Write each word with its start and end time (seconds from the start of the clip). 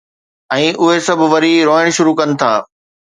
۽ 0.55 0.61
اهي 0.85 1.03
سڀ 1.07 1.21
وري 1.33 1.51
روئڻ 1.71 1.85
شروع 1.99 2.15
ڪن 2.23 2.29
ٿا. 2.45 2.51